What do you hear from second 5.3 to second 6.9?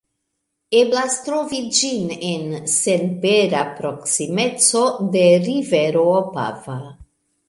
rivero Opava.